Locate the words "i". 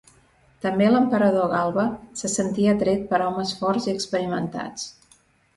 3.91-3.97